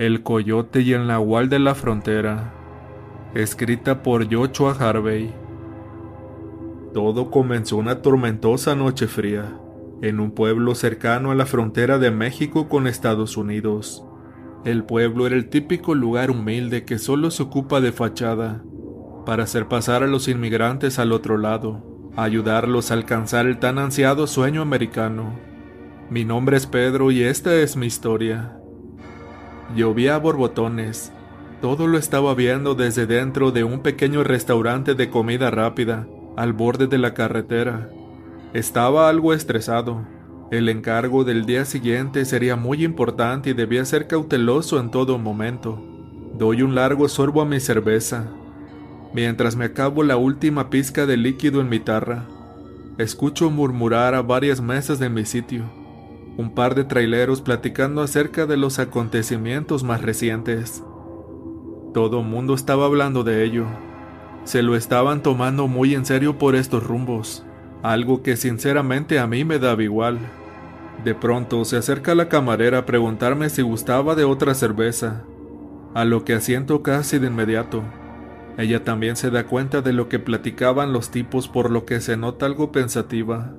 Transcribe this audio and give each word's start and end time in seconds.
El 0.00 0.22
Coyote 0.22 0.80
y 0.80 0.94
el 0.94 1.06
Nahual 1.08 1.50
de 1.50 1.58
la 1.58 1.74
Frontera, 1.74 2.54
escrita 3.34 4.02
por 4.02 4.34
Joshua 4.34 4.74
Harvey. 4.80 5.30
Todo 6.94 7.30
comenzó 7.30 7.76
una 7.76 8.00
tormentosa 8.00 8.74
noche 8.74 9.08
fría, 9.08 9.58
en 10.00 10.18
un 10.18 10.30
pueblo 10.30 10.74
cercano 10.74 11.32
a 11.32 11.34
la 11.34 11.44
frontera 11.44 11.98
de 11.98 12.10
México 12.10 12.66
con 12.66 12.86
Estados 12.86 13.36
Unidos. 13.36 14.02
El 14.64 14.84
pueblo 14.84 15.26
era 15.26 15.36
el 15.36 15.50
típico 15.50 15.94
lugar 15.94 16.30
humilde 16.30 16.86
que 16.86 16.98
solo 16.98 17.30
se 17.30 17.42
ocupa 17.42 17.82
de 17.82 17.92
fachada, 17.92 18.64
para 19.26 19.42
hacer 19.42 19.68
pasar 19.68 20.02
a 20.02 20.06
los 20.06 20.28
inmigrantes 20.28 20.98
al 20.98 21.12
otro 21.12 21.36
lado, 21.36 22.10
ayudarlos 22.16 22.90
a 22.90 22.94
alcanzar 22.94 23.44
el 23.44 23.58
tan 23.58 23.78
ansiado 23.78 24.26
sueño 24.26 24.62
americano. 24.62 25.38
Mi 26.08 26.24
nombre 26.24 26.56
es 26.56 26.66
Pedro 26.66 27.10
y 27.10 27.22
esta 27.22 27.54
es 27.54 27.76
mi 27.76 27.84
historia. 27.84 28.59
Llovía 29.76 30.16
a 30.16 30.18
borbotones. 30.18 31.12
Todo 31.60 31.86
lo 31.86 31.96
estaba 31.96 32.34
viendo 32.34 32.74
desde 32.74 33.06
dentro 33.06 33.52
de 33.52 33.62
un 33.62 33.80
pequeño 33.80 34.24
restaurante 34.24 34.94
de 34.94 35.10
comida 35.10 35.50
rápida, 35.52 36.08
al 36.36 36.52
borde 36.52 36.88
de 36.88 36.98
la 36.98 37.14
carretera. 37.14 37.88
Estaba 38.52 39.08
algo 39.08 39.32
estresado. 39.32 40.04
El 40.50 40.68
encargo 40.68 41.22
del 41.22 41.46
día 41.46 41.64
siguiente 41.64 42.24
sería 42.24 42.56
muy 42.56 42.82
importante 42.82 43.50
y 43.50 43.52
debía 43.52 43.84
ser 43.84 44.08
cauteloso 44.08 44.80
en 44.80 44.90
todo 44.90 45.18
momento. 45.18 45.80
Doy 46.36 46.62
un 46.62 46.74
largo 46.74 47.08
sorbo 47.08 47.40
a 47.40 47.46
mi 47.46 47.60
cerveza, 47.60 48.24
mientras 49.14 49.54
me 49.54 49.66
acabo 49.66 50.02
la 50.02 50.16
última 50.16 50.68
pizca 50.68 51.06
de 51.06 51.16
líquido 51.16 51.60
en 51.60 51.68
mi 51.68 51.78
tarra. 51.78 52.24
Escucho 52.98 53.50
murmurar 53.50 54.16
a 54.16 54.22
varias 54.22 54.60
mesas 54.60 54.98
de 54.98 55.10
mi 55.10 55.24
sitio 55.24 55.79
un 56.40 56.54
par 56.54 56.74
de 56.74 56.84
traileros 56.84 57.42
platicando 57.42 58.02
acerca 58.02 58.46
de 58.46 58.56
los 58.56 58.78
acontecimientos 58.78 59.84
más 59.84 60.00
recientes. 60.00 60.82
Todo 61.92 62.22
mundo 62.22 62.54
estaba 62.54 62.86
hablando 62.86 63.22
de 63.24 63.44
ello. 63.44 63.66
Se 64.44 64.62
lo 64.62 64.74
estaban 64.74 65.22
tomando 65.22 65.68
muy 65.68 65.94
en 65.94 66.06
serio 66.06 66.38
por 66.38 66.56
estos 66.56 66.82
rumbos, 66.82 67.44
algo 67.82 68.22
que 68.22 68.36
sinceramente 68.36 69.18
a 69.18 69.26
mí 69.26 69.44
me 69.44 69.58
daba 69.58 69.82
igual. 69.82 70.18
De 71.04 71.14
pronto 71.14 71.64
se 71.66 71.76
acerca 71.76 72.14
la 72.14 72.28
camarera 72.28 72.78
a 72.78 72.86
preguntarme 72.86 73.50
si 73.50 73.60
gustaba 73.60 74.14
de 74.14 74.24
otra 74.24 74.54
cerveza, 74.54 75.24
a 75.94 76.06
lo 76.06 76.24
que 76.24 76.34
asiento 76.34 76.82
casi 76.82 77.18
de 77.18 77.26
inmediato. 77.26 77.82
Ella 78.56 78.82
también 78.82 79.16
se 79.16 79.30
da 79.30 79.46
cuenta 79.46 79.82
de 79.82 79.92
lo 79.92 80.08
que 80.08 80.18
platicaban 80.18 80.92
los 80.92 81.10
tipos 81.10 81.48
por 81.48 81.70
lo 81.70 81.84
que 81.84 82.00
se 82.00 82.16
nota 82.16 82.46
algo 82.46 82.72
pensativa. 82.72 83.54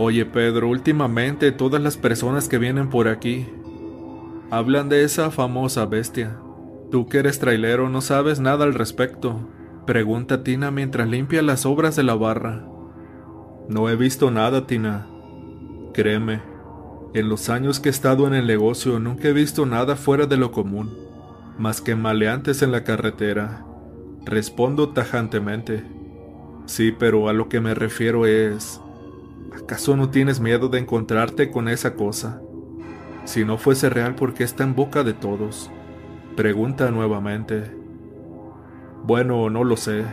Oye 0.00 0.24
Pedro, 0.24 0.68
últimamente 0.68 1.50
todas 1.50 1.82
las 1.82 1.96
personas 1.96 2.48
que 2.48 2.58
vienen 2.58 2.88
por 2.88 3.08
aquí 3.08 3.48
hablan 4.48 4.88
de 4.88 5.02
esa 5.02 5.32
famosa 5.32 5.86
bestia. 5.86 6.38
Tú 6.92 7.08
que 7.08 7.18
eres 7.18 7.40
trailero 7.40 7.88
no 7.88 8.00
sabes 8.00 8.38
nada 8.38 8.64
al 8.64 8.74
respecto. 8.74 9.40
Pregunta 9.86 10.44
Tina 10.44 10.70
mientras 10.70 11.08
limpia 11.08 11.42
las 11.42 11.66
obras 11.66 11.96
de 11.96 12.04
la 12.04 12.14
barra. 12.14 12.64
No 13.68 13.88
he 13.88 13.96
visto 13.96 14.30
nada, 14.30 14.68
Tina. 14.68 15.08
Créeme, 15.92 16.42
en 17.12 17.28
los 17.28 17.48
años 17.48 17.80
que 17.80 17.88
he 17.88 17.90
estado 17.90 18.28
en 18.28 18.34
el 18.34 18.46
negocio 18.46 19.00
nunca 19.00 19.26
he 19.26 19.32
visto 19.32 19.66
nada 19.66 19.96
fuera 19.96 20.26
de 20.26 20.36
lo 20.36 20.52
común, 20.52 20.96
más 21.58 21.80
que 21.80 21.96
maleantes 21.96 22.62
en 22.62 22.70
la 22.70 22.84
carretera. 22.84 23.66
Respondo 24.24 24.90
tajantemente. 24.90 25.82
Sí, 26.66 26.94
pero 26.96 27.28
a 27.28 27.32
lo 27.32 27.48
que 27.48 27.60
me 27.60 27.74
refiero 27.74 28.26
es... 28.26 28.80
¿Acaso 29.62 29.96
no 29.96 30.08
tienes 30.08 30.40
miedo 30.40 30.68
de 30.68 30.78
encontrarte 30.78 31.50
con 31.50 31.68
esa 31.68 31.94
cosa? 31.94 32.40
Si 33.24 33.44
no 33.44 33.58
fuese 33.58 33.90
real, 33.90 34.14
¿por 34.14 34.32
qué 34.32 34.44
está 34.44 34.62
en 34.62 34.74
boca 34.74 35.02
de 35.02 35.14
todos? 35.14 35.70
Pregunta 36.36 36.90
nuevamente. 36.90 37.64
Bueno, 39.02 39.50
no 39.50 39.64
lo 39.64 39.76
sé. 39.76 40.04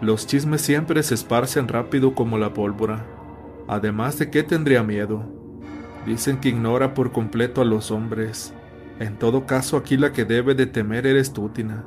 Los 0.00 0.26
chismes 0.26 0.60
siempre 0.60 1.02
se 1.02 1.14
esparcen 1.14 1.66
rápido 1.66 2.14
como 2.14 2.36
la 2.36 2.52
pólvora. 2.52 3.04
Además 3.66 4.18
de 4.18 4.30
qué 4.30 4.42
tendría 4.42 4.82
miedo. 4.82 5.24
Dicen 6.06 6.38
que 6.38 6.50
ignora 6.50 6.94
por 6.94 7.10
completo 7.10 7.62
a 7.62 7.64
los 7.64 7.90
hombres. 7.90 8.52
En 9.00 9.18
todo 9.18 9.46
caso, 9.46 9.76
aquí 9.76 9.96
la 9.96 10.12
que 10.12 10.24
debe 10.24 10.54
de 10.54 10.66
temer 10.66 11.06
eres 11.06 11.32
tú, 11.32 11.48
Tina. 11.48 11.84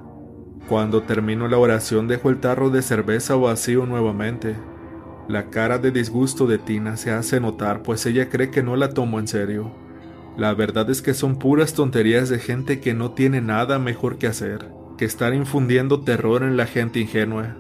Cuando 0.68 1.04
termino 1.04 1.48
la 1.48 1.58
oración 1.58 2.08
dejo 2.08 2.30
el 2.30 2.40
tarro 2.40 2.70
de 2.70 2.82
cerveza 2.82 3.36
vacío 3.36 3.86
nuevamente 3.86 4.56
la 5.32 5.50
cara 5.50 5.80
de 5.80 5.92
disgusto 5.92 6.46
de 6.46 6.58
Tina 6.60 6.98
se 6.98 7.12
hace 7.12 7.40
notar 7.40 7.82
pues 7.82 8.06
ella 8.06 8.30
cree 8.30 8.52
que 8.52 8.62
no 8.62 8.76
la 8.76 8.90
tomo 8.90 9.20
en 9.20 9.28
serio. 9.28 9.72
La 10.38 10.54
verdad 10.54 10.90
es 10.90 11.02
que 11.02 11.14
son 11.14 11.40
puras 11.40 11.74
tonterías 11.74 12.30
de 12.30 12.40
gente 12.40 12.80
que 12.80 12.94
no 12.94 13.12
tiene 13.12 13.42
nada 13.42 13.80
mejor 13.80 14.18
que 14.18 14.28
hacer 14.28 14.70
que 15.02 15.06
estar 15.06 15.34
infundiendo 15.34 16.02
terror 16.02 16.44
en 16.44 16.58
la 16.58 16.68
gente 16.68 17.00
ingenua. 17.00 17.56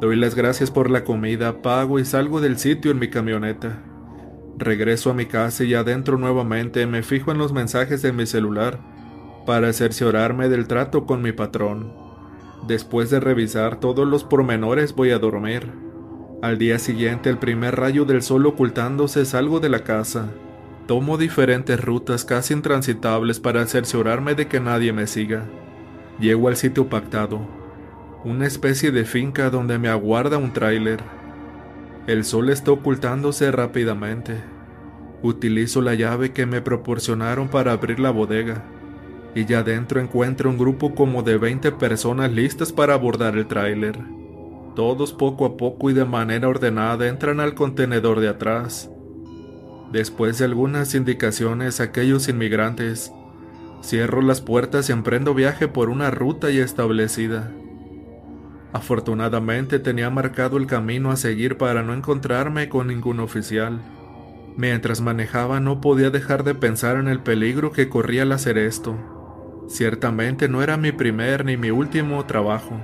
Doy 0.00 0.16
las 0.16 0.34
gracias 0.34 0.72
por 0.72 0.90
la 0.90 1.04
comida, 1.04 1.62
pago 1.62 2.00
y 2.00 2.04
salgo 2.04 2.40
del 2.40 2.58
sitio 2.58 2.90
en 2.90 2.98
mi 2.98 3.08
camioneta. 3.08 3.84
Regreso 4.58 5.08
a 5.10 5.14
mi 5.14 5.26
casa 5.26 5.62
y 5.62 5.74
adentro 5.74 6.18
nuevamente 6.18 6.84
me 6.88 7.04
fijo 7.04 7.30
en 7.30 7.38
los 7.38 7.52
mensajes 7.52 8.02
de 8.02 8.12
mi 8.12 8.26
celular 8.26 8.80
para 9.46 9.72
cerciorarme 9.72 10.48
del 10.48 10.66
trato 10.66 11.06
con 11.06 11.22
mi 11.22 11.30
patrón. 11.30 11.92
Después 12.66 13.10
de 13.10 13.20
revisar 13.20 13.78
todos 13.78 14.04
los 14.08 14.24
pormenores 14.24 14.92
voy 14.92 15.12
a 15.12 15.20
dormir. 15.20 15.70
Al 16.42 16.58
día 16.58 16.80
siguiente, 16.80 17.30
el 17.30 17.38
primer 17.38 17.76
rayo 17.76 18.04
del 18.04 18.20
sol 18.20 18.44
ocultándose, 18.46 19.24
salgo 19.24 19.60
de 19.60 19.68
la 19.68 19.84
casa. 19.84 20.26
Tomo 20.88 21.16
diferentes 21.16 21.80
rutas 21.80 22.24
casi 22.24 22.52
intransitables 22.52 23.38
para 23.38 23.64
cerciorarme 23.64 24.34
de 24.34 24.48
que 24.48 24.58
nadie 24.58 24.92
me 24.92 25.06
siga. 25.06 25.44
Llego 26.18 26.48
al 26.48 26.56
sitio 26.56 26.88
pactado, 26.88 27.46
una 28.24 28.48
especie 28.48 28.90
de 28.90 29.04
finca 29.04 29.50
donde 29.50 29.78
me 29.78 29.88
aguarda 29.88 30.36
un 30.36 30.52
tráiler. 30.52 30.98
El 32.08 32.24
sol 32.24 32.50
está 32.50 32.72
ocultándose 32.72 33.52
rápidamente. 33.52 34.42
Utilizo 35.22 35.80
la 35.80 35.94
llave 35.94 36.32
que 36.32 36.44
me 36.44 36.60
proporcionaron 36.60 37.46
para 37.50 37.70
abrir 37.70 38.00
la 38.00 38.10
bodega, 38.10 38.64
y 39.36 39.44
ya 39.44 39.62
dentro 39.62 40.00
encuentro 40.00 40.50
un 40.50 40.58
grupo 40.58 40.92
como 40.96 41.22
de 41.22 41.36
20 41.36 41.70
personas 41.70 42.32
listas 42.32 42.72
para 42.72 42.94
abordar 42.94 43.36
el 43.36 43.46
tráiler. 43.46 44.21
Todos 44.74 45.12
poco 45.12 45.44
a 45.44 45.56
poco 45.56 45.90
y 45.90 45.92
de 45.92 46.04
manera 46.06 46.48
ordenada 46.48 47.06
entran 47.06 47.40
al 47.40 47.54
contenedor 47.54 48.20
de 48.20 48.28
atrás. 48.28 48.90
Después 49.92 50.38
de 50.38 50.46
algunas 50.46 50.94
indicaciones 50.94 51.80
a 51.80 51.84
aquellos 51.84 52.28
inmigrantes, 52.28 53.12
cierro 53.82 54.22
las 54.22 54.40
puertas 54.40 54.88
y 54.88 54.92
emprendo 54.92 55.34
viaje 55.34 55.68
por 55.68 55.90
una 55.90 56.10
ruta 56.10 56.50
ya 56.50 56.64
establecida. 56.64 57.52
Afortunadamente 58.72 59.78
tenía 59.78 60.08
marcado 60.08 60.56
el 60.56 60.66
camino 60.66 61.10
a 61.10 61.16
seguir 61.16 61.58
para 61.58 61.82
no 61.82 61.92
encontrarme 61.92 62.70
con 62.70 62.86
ningún 62.86 63.20
oficial. 63.20 63.80
Mientras 64.56 65.02
manejaba 65.02 65.60
no 65.60 65.82
podía 65.82 66.08
dejar 66.08 66.44
de 66.44 66.54
pensar 66.54 66.96
en 66.96 67.08
el 67.08 67.20
peligro 67.20 67.72
que 67.72 67.90
corría 67.90 68.22
al 68.22 68.32
hacer 68.32 68.56
esto. 68.56 68.96
Ciertamente 69.68 70.48
no 70.48 70.62
era 70.62 70.78
mi 70.78 70.92
primer 70.92 71.44
ni 71.44 71.58
mi 71.58 71.70
último 71.70 72.24
trabajo. 72.24 72.80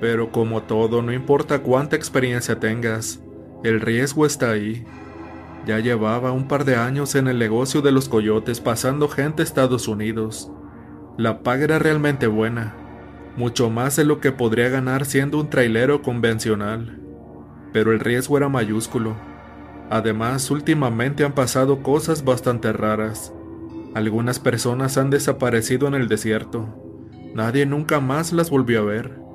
Pero 0.00 0.30
como 0.30 0.62
todo, 0.62 1.02
no 1.02 1.12
importa 1.12 1.60
cuánta 1.60 1.96
experiencia 1.96 2.60
tengas, 2.60 3.20
el 3.64 3.80
riesgo 3.80 4.26
está 4.26 4.50
ahí. 4.50 4.84
Ya 5.66 5.80
llevaba 5.80 6.32
un 6.32 6.46
par 6.46 6.64
de 6.64 6.76
años 6.76 7.14
en 7.14 7.26
el 7.26 7.38
negocio 7.38 7.82
de 7.82 7.90
los 7.90 8.08
coyotes 8.08 8.60
pasando 8.60 9.08
gente 9.08 9.42
a 9.42 9.44
Estados 9.44 9.88
Unidos. 9.88 10.50
La 11.16 11.42
paga 11.42 11.64
era 11.64 11.78
realmente 11.78 12.26
buena, 12.26 12.74
mucho 13.36 13.70
más 13.70 13.96
de 13.96 14.04
lo 14.04 14.20
que 14.20 14.32
podría 14.32 14.68
ganar 14.68 15.06
siendo 15.06 15.40
un 15.40 15.50
trailero 15.50 16.02
convencional. 16.02 17.00
Pero 17.72 17.92
el 17.92 18.00
riesgo 18.00 18.36
era 18.36 18.48
mayúsculo. 18.48 19.16
Además, 19.90 20.50
últimamente 20.50 21.24
han 21.24 21.32
pasado 21.32 21.82
cosas 21.82 22.24
bastante 22.24 22.72
raras. 22.72 23.32
Algunas 23.94 24.38
personas 24.38 24.98
han 24.98 25.10
desaparecido 25.10 25.88
en 25.88 25.94
el 25.94 26.06
desierto. 26.06 26.68
Nadie 27.34 27.66
nunca 27.66 27.98
más 27.98 28.32
las 28.32 28.50
volvió 28.50 28.80
a 28.80 28.84
ver. 28.84 29.25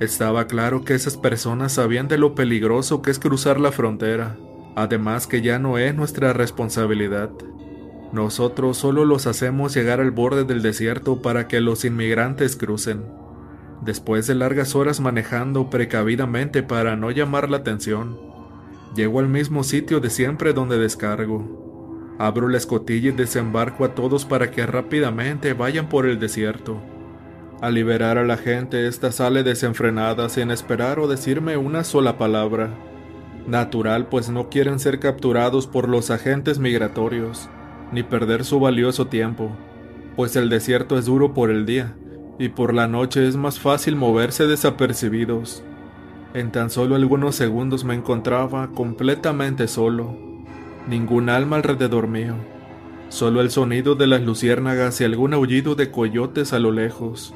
Estaba 0.00 0.48
claro 0.48 0.84
que 0.84 0.94
esas 0.94 1.16
personas 1.16 1.72
sabían 1.72 2.08
de 2.08 2.18
lo 2.18 2.34
peligroso 2.34 3.00
que 3.00 3.12
es 3.12 3.20
cruzar 3.20 3.60
la 3.60 3.70
frontera, 3.70 4.36
además 4.74 5.28
que 5.28 5.40
ya 5.40 5.60
no 5.60 5.78
es 5.78 5.94
nuestra 5.94 6.32
responsabilidad. 6.32 7.30
Nosotros 8.12 8.76
solo 8.76 9.04
los 9.04 9.28
hacemos 9.28 9.72
llegar 9.74 10.00
al 10.00 10.10
borde 10.10 10.44
del 10.44 10.62
desierto 10.62 11.22
para 11.22 11.46
que 11.46 11.60
los 11.60 11.84
inmigrantes 11.84 12.56
crucen. 12.56 13.04
Después 13.82 14.26
de 14.26 14.34
largas 14.34 14.74
horas 14.74 15.00
manejando 15.00 15.70
precavidamente 15.70 16.64
para 16.64 16.96
no 16.96 17.12
llamar 17.12 17.48
la 17.48 17.58
atención, 17.58 18.18
llego 18.96 19.20
al 19.20 19.28
mismo 19.28 19.62
sitio 19.62 20.00
de 20.00 20.10
siempre 20.10 20.52
donde 20.52 20.76
descargo. 20.76 22.14
Abro 22.18 22.48
la 22.48 22.58
escotilla 22.58 23.10
y 23.10 23.12
desembarco 23.12 23.84
a 23.84 23.94
todos 23.94 24.24
para 24.24 24.50
que 24.50 24.66
rápidamente 24.66 25.52
vayan 25.52 25.88
por 25.88 26.06
el 26.06 26.18
desierto. 26.18 26.80
Al 27.60 27.74
liberar 27.74 28.18
a 28.18 28.24
la 28.24 28.36
gente, 28.36 28.86
esta 28.88 29.12
sale 29.12 29.42
desenfrenada 29.42 30.28
sin 30.28 30.50
esperar 30.50 30.98
o 30.98 31.08
decirme 31.08 31.56
una 31.56 31.84
sola 31.84 32.18
palabra. 32.18 32.70
Natural, 33.46 34.06
pues 34.08 34.28
no 34.28 34.48
quieren 34.48 34.78
ser 34.78 34.98
capturados 34.98 35.66
por 35.66 35.88
los 35.88 36.10
agentes 36.10 36.58
migratorios, 36.58 37.48
ni 37.92 38.02
perder 38.02 38.44
su 38.44 38.60
valioso 38.60 39.06
tiempo. 39.06 39.50
pues 40.16 40.36
el 40.36 40.48
desierto 40.48 40.96
es 40.96 41.06
duro 41.06 41.34
por 41.34 41.50
el 41.50 41.66
día 41.66 41.94
y 42.38 42.48
por 42.48 42.72
la 42.74 42.86
noche 42.86 43.26
es 43.26 43.36
más 43.36 43.58
fácil 43.58 43.96
moverse 43.96 44.46
desapercibidos. 44.46 45.64
En 46.34 46.50
tan 46.50 46.70
solo 46.70 46.96
algunos 46.96 47.36
segundos 47.36 47.84
me 47.84 47.94
encontraba 47.94 48.70
completamente 48.72 49.68
solo, 49.68 50.16
ningún 50.88 51.30
alma 51.30 51.56
alrededor 51.56 52.08
mío, 52.08 52.34
solo 53.08 53.40
el 53.40 53.50
sonido 53.50 53.94
de 53.94 54.06
las 54.06 54.22
luciérnagas 54.22 55.00
y 55.00 55.04
algún 55.04 55.34
aullido 55.34 55.74
de 55.74 55.90
coyotes 55.90 56.52
a 56.52 56.58
lo 56.58 56.72
lejos. 56.72 57.34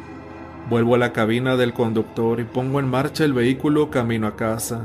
Vuelvo 0.69 0.95
a 0.95 0.99
la 0.99 1.13
cabina 1.13 1.57
del 1.57 1.73
conductor 1.73 2.41
y 2.41 2.45
pongo 2.45 2.81
en 2.81 2.89
marcha 2.89 3.25
el 3.25 3.33
vehículo 3.33 3.91
camino 3.91 4.27
a 4.27 4.37
casa. 4.37 4.83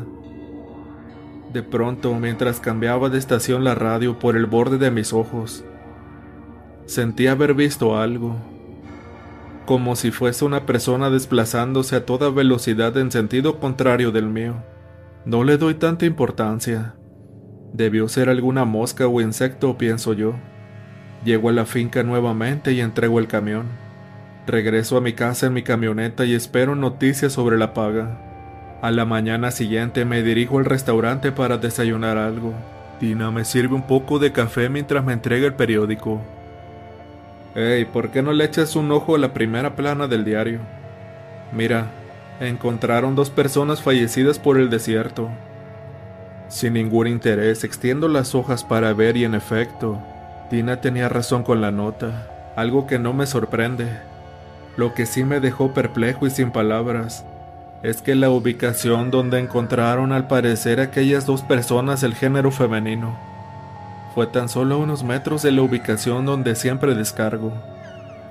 De 1.51 1.61
pronto, 1.61 2.13
mientras 2.15 2.59
cambiaba 2.59 3.09
de 3.09 3.19
estación 3.19 3.63
la 3.63 3.75
radio 3.75 4.17
por 4.17 4.35
el 4.37 4.45
borde 4.45 4.77
de 4.77 4.91
mis 4.91 5.13
ojos, 5.13 5.63
sentí 6.85 7.27
haber 7.27 7.53
visto 7.53 7.97
algo, 7.97 8.37
como 9.65 9.95
si 9.95 10.11
fuese 10.11 10.45
una 10.45 10.65
persona 10.65 11.09
desplazándose 11.09 11.95
a 11.95 12.05
toda 12.05 12.29
velocidad 12.29 12.97
en 12.97 13.11
sentido 13.11 13.59
contrario 13.59 14.11
del 14.11 14.29
mío. 14.29 14.63
No 15.25 15.43
le 15.43 15.57
doy 15.57 15.75
tanta 15.75 16.05
importancia. 16.05 16.95
Debió 17.71 18.07
ser 18.09 18.29
alguna 18.29 18.65
mosca 18.65 19.07
o 19.07 19.21
insecto, 19.21 19.77
pienso 19.77 20.13
yo. 20.13 20.35
Llego 21.25 21.49
a 21.49 21.53
la 21.53 21.65
finca 21.65 22.03
nuevamente 22.03 22.73
y 22.73 22.81
entrego 22.81 23.17
el 23.19 23.27
camión. 23.27 23.67
Regreso 24.45 24.97
a 24.97 25.01
mi 25.01 25.13
casa 25.13 25.47
en 25.47 25.53
mi 25.53 25.63
camioneta 25.63 26.25
y 26.25 26.33
espero 26.33 26.75
noticias 26.75 27.31
sobre 27.31 27.57
la 27.57 27.73
paga. 27.73 28.17
A 28.81 28.91
la 28.91 29.05
mañana 29.05 29.51
siguiente 29.51 30.03
me 30.03 30.21
dirijo 30.21 30.59
al 30.59 30.65
restaurante 30.65 31.31
para 31.31 31.57
desayunar 31.57 32.17
algo. 32.17 32.53
Tina 32.99 33.31
me 33.31 33.45
sirve 33.45 33.73
un 33.73 33.87
poco 33.87 34.19
de 34.19 34.33
café 34.33 34.67
mientras 34.67 35.05
me 35.05 35.13
entrega 35.13 35.47
el 35.47 35.53
periódico. 35.53 36.21
Hey, 37.55 37.85
¿por 37.85 38.09
qué 38.11 38.21
no 38.21 38.33
le 38.33 38.43
echas 38.43 38.75
un 38.75 38.91
ojo 38.91 39.15
a 39.15 39.19
la 39.19 39.33
primera 39.33 39.77
plana 39.77 40.07
del 40.07 40.25
diario? 40.25 40.59
Mira, 41.53 41.91
encontraron 42.41 43.15
dos 43.15 43.29
personas 43.29 43.81
fallecidas 43.81 44.39
por 44.39 44.57
el 44.57 44.69
desierto. 44.69 45.29
Sin 46.49 46.73
ningún 46.73 47.07
interés, 47.07 47.63
extiendo 47.63 48.09
las 48.09 48.35
hojas 48.35 48.65
para 48.65 48.93
ver 48.93 49.15
y 49.15 49.23
en 49.23 49.35
efecto, 49.35 50.01
Tina 50.53 50.81
tenía 50.81 51.09
razón 51.09 51.41
con 51.41 51.61
la 51.61 51.71
nota, 51.71 52.27
algo 52.55 52.85
que 52.85 52.99
no 52.99 53.11
me 53.11 53.25
sorprende. 53.25 53.87
Lo 54.77 54.93
que 54.93 55.07
sí 55.07 55.23
me 55.23 55.39
dejó 55.39 55.73
perplejo 55.73 56.27
y 56.27 56.29
sin 56.29 56.51
palabras 56.51 57.25
es 57.81 58.03
que 58.03 58.13
la 58.13 58.29
ubicación 58.29 59.09
donde 59.09 59.39
encontraron 59.39 60.11
al 60.11 60.27
parecer 60.27 60.79
aquellas 60.79 61.25
dos 61.25 61.41
personas 61.41 62.01
del 62.01 62.13
género 62.13 62.51
femenino 62.51 63.17
fue 64.13 64.27
tan 64.27 64.47
solo 64.47 64.77
unos 64.77 65.03
metros 65.03 65.41
de 65.41 65.53
la 65.53 65.63
ubicación 65.63 66.27
donde 66.27 66.53
siempre 66.53 66.93
descargo. 66.93 67.51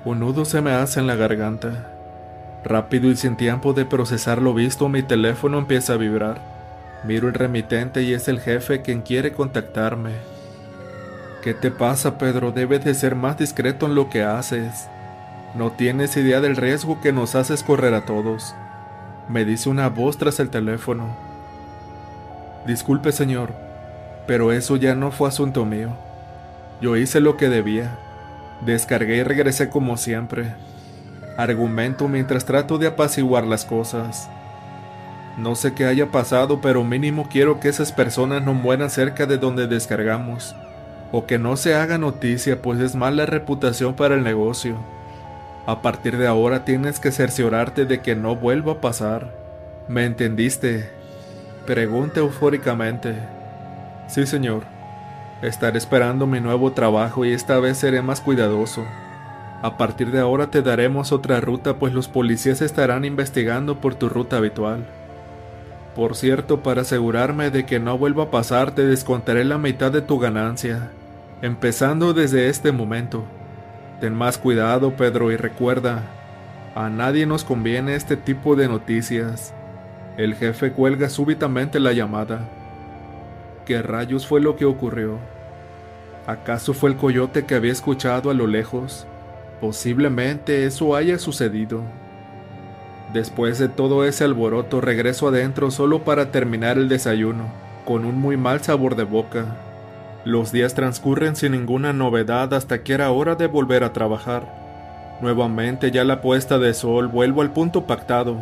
Un 0.05 0.21
nudo 0.21 0.45
se 0.45 0.61
me 0.61 0.71
hace 0.71 1.01
en 1.01 1.07
la 1.07 1.17
garganta. 1.17 1.91
Rápido 2.63 3.09
y 3.09 3.17
sin 3.17 3.35
tiempo 3.35 3.73
de 3.73 3.83
procesar 3.83 4.41
lo 4.41 4.53
visto, 4.53 4.87
mi 4.87 5.03
teléfono 5.03 5.57
empieza 5.57 5.91
a 5.91 5.97
vibrar. 5.97 6.39
Miro 7.03 7.27
el 7.27 7.33
remitente 7.33 8.01
y 8.01 8.13
es 8.13 8.29
el 8.29 8.39
jefe 8.39 8.81
quien 8.81 9.01
quiere 9.01 9.33
contactarme. 9.33 10.32
¿Qué 11.43 11.53
te 11.53 11.71
pasa, 11.71 12.17
Pedro? 12.17 12.51
Debes 12.51 12.83
de 12.85 12.93
ser 12.93 13.15
más 13.15 13.37
discreto 13.37 13.85
en 13.85 13.95
lo 13.95 14.09
que 14.09 14.23
haces. 14.23 14.87
No 15.55 15.71
tienes 15.71 16.15
idea 16.17 16.41
del 16.41 16.55
riesgo 16.55 17.01
que 17.01 17.11
nos 17.11 17.35
haces 17.35 17.63
correr 17.63 17.93
a 17.93 18.05
todos 18.05 18.55
me 19.27 19.45
dice 19.45 19.69
una 19.69 19.89
voz 19.89 20.17
tras 20.17 20.39
el 20.39 20.49
teléfono. 20.49 21.15
Disculpe, 22.67 23.11
señor, 23.11 23.53
pero 24.27 24.51
eso 24.51 24.75
ya 24.75 24.95
no 24.95 25.11
fue 25.11 25.29
asunto 25.29 25.65
mío. 25.65 25.89
Yo 26.81 26.97
hice 26.97 27.19
lo 27.19 27.37
que 27.37 27.49
debía. 27.49 27.97
Descargué 28.61 29.17
y 29.17 29.23
regresé 29.23 29.69
como 29.69 29.97
siempre. 29.97 30.53
Argumento 31.37 32.07
mientras 32.07 32.45
trato 32.45 32.77
de 32.77 32.87
apaciguar 32.87 33.45
las 33.45 33.65
cosas. 33.65 34.29
No 35.37 35.55
sé 35.55 35.73
qué 35.73 35.85
haya 35.85 36.11
pasado, 36.11 36.61
pero 36.61 36.83
mínimo 36.83 37.27
quiero 37.29 37.59
que 37.59 37.69
esas 37.69 37.91
personas 37.91 38.43
no 38.43 38.53
mueran 38.53 38.89
cerca 38.89 39.25
de 39.25 39.37
donde 39.37 39.67
descargamos. 39.67 40.55
O 41.15 41.27
que 41.27 41.37
no 41.37 41.57
se 41.57 41.75
haga 41.75 41.99
noticia, 41.99 42.59
pues 42.63 42.79
es 42.79 42.95
mala 42.95 43.27
reputación 43.27 43.93
para 43.93 44.15
el 44.15 44.23
negocio. 44.23 44.77
A 45.67 45.83
partir 45.83 46.17
de 46.17 46.25
ahora 46.25 46.65
tienes 46.65 46.99
que 46.99 47.11
cerciorarte 47.11 47.85
de 47.85 48.01
que 48.01 48.15
no 48.15 48.35
vuelva 48.35 48.71
a 48.71 48.81
pasar. 48.81 49.31
¿Me 49.87 50.05
entendiste? 50.05 50.89
Pregunta 51.67 52.19
eufóricamente. 52.19 53.13
Sí, 54.07 54.25
señor. 54.25 54.63
Estaré 55.43 55.77
esperando 55.77 56.25
mi 56.25 56.41
nuevo 56.41 56.71
trabajo 56.71 57.25
y 57.25 57.31
esta 57.31 57.59
vez 57.59 57.77
seré 57.77 58.01
más 58.01 58.19
cuidadoso. 58.19 58.83
A 59.61 59.77
partir 59.77 60.09
de 60.09 60.19
ahora 60.19 60.47
te 60.47 60.63
daremos 60.63 61.11
otra 61.11 61.39
ruta 61.41 61.75
pues 61.75 61.93
los 61.93 62.07
policías 62.07 62.63
estarán 62.63 63.05
investigando 63.05 63.79
por 63.79 63.93
tu 63.93 64.09
ruta 64.09 64.37
habitual. 64.37 64.83
Por 65.95 66.15
cierto, 66.15 66.63
para 66.63 66.81
asegurarme 66.81 67.51
de 67.51 67.67
que 67.67 67.79
no 67.79 67.99
vuelva 67.99 68.23
a 68.23 68.31
pasar, 68.31 68.71
te 68.71 68.83
descontaré 68.83 69.45
la 69.45 69.59
mitad 69.59 69.91
de 69.91 70.01
tu 70.01 70.17
ganancia, 70.17 70.89
empezando 71.43 72.13
desde 72.13 72.47
este 72.47 72.71
momento. 72.71 73.25
Ten 73.99 74.15
más 74.15 74.37
cuidado, 74.37 74.95
Pedro, 74.95 75.29
y 75.29 75.35
recuerda, 75.35 76.01
a 76.73 76.89
nadie 76.89 77.25
nos 77.25 77.43
conviene 77.43 77.95
este 77.95 78.15
tipo 78.15 78.55
de 78.55 78.69
noticias. 78.69 79.53
El 80.15 80.35
jefe 80.35 80.71
cuelga 80.71 81.09
súbitamente 81.09 81.81
la 81.81 81.91
llamada. 81.91 82.47
¿Qué 83.65 83.81
rayos 83.81 84.25
fue 84.25 84.39
lo 84.39 84.55
que 84.55 84.63
ocurrió? 84.63 85.17
¿Acaso 86.27 86.73
fue 86.73 86.91
el 86.91 86.95
coyote 86.95 87.43
que 87.43 87.55
había 87.55 87.73
escuchado 87.73 88.29
a 88.29 88.33
lo 88.33 88.47
lejos? 88.47 89.05
Posiblemente 89.59 90.65
eso 90.65 90.95
haya 90.95 91.19
sucedido. 91.19 91.81
Después 93.11 93.59
de 93.59 93.67
todo 93.67 94.05
ese 94.05 94.23
alboroto 94.23 94.79
regreso 94.79 95.27
adentro 95.27 95.71
solo 95.71 96.05
para 96.05 96.31
terminar 96.31 96.77
el 96.77 96.87
desayuno, 96.87 97.47
con 97.83 98.05
un 98.05 98.17
muy 98.17 98.37
mal 98.37 98.61
sabor 98.61 98.95
de 98.95 99.03
boca. 99.03 99.72
Los 100.25 100.53
días 100.53 100.73
transcurren 100.73 101.35
sin 101.35 101.51
ninguna 101.51 101.91
novedad 101.91 102.53
hasta 102.53 102.81
que 102.81 102.93
era 102.93 103.11
hora 103.11 103.35
de 103.35 103.47
volver 103.47 103.83
a 103.83 103.91
trabajar. 103.91 104.43
Nuevamente 105.19 105.91
ya 105.91 106.05
la 106.05 106.21
puesta 106.21 106.59
de 106.59 106.73
sol 106.73 107.09
vuelvo 107.09 107.41
al 107.41 107.51
punto 107.51 107.83
pactado. 107.83 108.37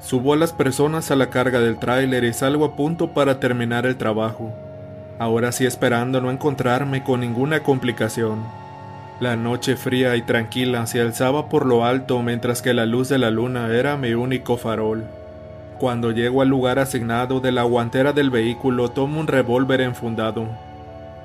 Subo 0.00 0.32
a 0.32 0.36
las 0.36 0.54
personas 0.54 1.10
a 1.10 1.16
la 1.16 1.28
carga 1.28 1.60
del 1.60 1.78
tráiler 1.78 2.24
y 2.24 2.32
salgo 2.32 2.64
a 2.64 2.76
punto 2.76 3.08
para 3.08 3.40
terminar 3.40 3.84
el 3.84 3.96
trabajo. 3.96 4.54
Ahora 5.18 5.52
sí 5.52 5.66
esperando 5.66 6.22
no 6.22 6.30
encontrarme 6.30 7.04
con 7.04 7.20
ninguna 7.20 7.62
complicación. 7.62 8.38
La 9.20 9.36
noche 9.36 9.76
fría 9.76 10.16
y 10.16 10.22
tranquila 10.22 10.86
se 10.86 11.02
alzaba 11.02 11.50
por 11.50 11.66
lo 11.66 11.84
alto 11.84 12.22
mientras 12.22 12.62
que 12.62 12.72
la 12.72 12.86
luz 12.86 13.10
de 13.10 13.18
la 13.18 13.30
luna 13.30 13.68
era 13.68 13.98
mi 13.98 14.14
único 14.14 14.56
farol. 14.56 15.04
Cuando 15.78 16.10
llego 16.10 16.40
al 16.40 16.48
lugar 16.48 16.78
asignado 16.78 17.40
de 17.40 17.52
la 17.52 17.64
guantera 17.64 18.14
del 18.14 18.30
vehículo 18.30 18.88
tomo 18.90 19.20
un 19.20 19.26
revólver 19.26 19.82
enfundado 19.82 20.71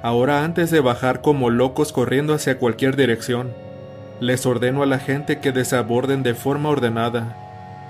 Ahora 0.03 0.43
antes 0.43 0.69
de 0.69 0.79
bajar 0.79 1.21
como 1.21 1.49
locos 1.49 1.91
corriendo 1.91 2.33
hacia 2.33 2.59
cualquier 2.59 2.95
dirección, 2.95 3.51
les 4.19 4.45
ordeno 4.45 4.83
a 4.83 4.85
la 4.85 4.99
gente 4.99 5.39
que 5.39 5.51
desaborden 5.51 6.23
de 6.23 6.35
forma 6.35 6.69
ordenada, 6.69 7.35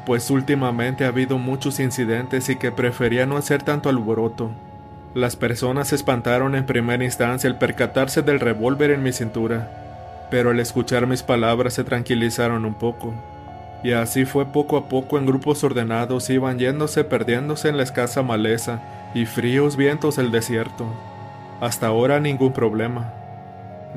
pues 0.05 0.29
últimamente 0.29 1.03
ha 1.03 1.09
habido 1.09 1.37
muchos 1.37 1.81
incidentes 1.81 2.47
y 2.47 2.55
que 2.55 2.71
prefería 2.71 3.25
no 3.25 3.35
hacer 3.35 3.63
tanto 3.63 3.89
alboroto. 3.89 4.51
Las 5.13 5.35
personas 5.35 5.89
se 5.89 5.95
espantaron 5.95 6.55
en 6.55 6.65
primera 6.65 7.03
instancia 7.03 7.49
al 7.49 7.57
percatarse 7.57 8.21
del 8.21 8.39
revólver 8.39 8.91
en 8.91 9.03
mi 9.03 9.11
cintura, 9.11 10.27
pero 10.31 10.51
al 10.51 10.59
escuchar 10.61 11.07
mis 11.07 11.23
palabras 11.23 11.73
se 11.73 11.83
tranquilizaron 11.83 12.65
un 12.65 12.73
poco. 12.73 13.13
Y 13.83 13.91
así 13.91 14.25
fue 14.25 14.45
poco 14.45 14.77
a 14.77 14.87
poco 14.87 15.17
en 15.17 15.25
grupos 15.25 15.63
ordenados 15.63 16.29
iban 16.29 16.57
yéndose 16.57 17.03
perdiéndose 17.03 17.69
en 17.69 17.77
la 17.77 17.83
escasa 17.83 18.23
maleza 18.23 18.81
y 19.13 19.25
fríos 19.25 19.75
vientos 19.75 20.15
del 20.15 20.31
desierto. 20.31 20.85
Hasta 21.59 21.87
ahora 21.87 22.19
ningún 22.19 22.53
problema. 22.53 23.13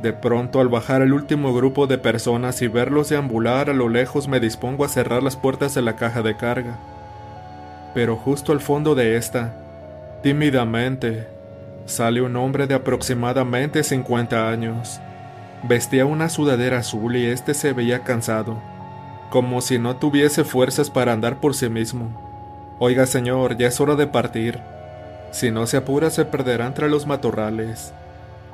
De 0.00 0.14
pronto 0.14 0.61
al 0.61 0.69
bajar 0.69 1.02
el 1.02 1.12
último 1.12 1.52
grupo 1.52 1.87
de 1.87 1.99
personas 1.99 2.62
y 2.62 2.69
verlos 2.69 3.11
deambular 3.11 3.69
a 3.69 3.75
lo 3.75 3.88
lejos 3.90 4.29
me 4.29 4.40
dispongo 4.40 4.85
a 4.85 4.88
cerrar 4.88 5.23
las 5.23 5.37
puertas 5.37 5.75
de 5.75 5.83
la 5.83 5.97
caja 5.97 6.23
de 6.23 6.37
carga. 6.37 6.79
Pero 7.93 8.17
justo 8.17 8.52
al 8.52 8.61
fondo 8.61 8.95
de 8.95 9.17
esta, 9.17 9.52
tímidamente, 10.23 11.29
sale 11.85 12.23
un 12.23 12.37
hombre 12.37 12.67
de 12.67 12.75
aproximadamente 12.75 13.83
50 13.83 14.49
años. 14.49 15.00
Vestía 15.62 16.07
una 16.07 16.31
sudadera 16.31 16.79
azul 16.79 17.17
y 17.17 17.26
este 17.26 17.52
se 17.52 17.75
veía 17.75 18.05
cansado, 18.05 18.57
como 19.29 19.61
si 19.61 19.79
no 19.79 19.97
tuviese 19.97 20.45
fuerzas 20.45 20.88
para 20.88 21.12
andar 21.12 21.40
por 21.40 21.55
sí 21.55 21.69
mismo. 21.69 22.09
Oiga 22.79 23.05
señor, 23.05 23.59
ya 23.59 23.67
es 23.67 23.79
hora 23.81 23.97
de 23.97 24.07
partir. 24.07 24.61
Si 25.30 25.50
no 25.50 25.66
se 25.66 25.76
apura 25.76 26.10
se 26.10 26.25
perderá 26.25 26.66
entre 26.66 26.88
los 26.88 27.06
matorrales, 27.06 27.92